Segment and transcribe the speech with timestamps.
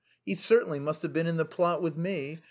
[0.25, 2.39] He certainly must have been in the plot with me!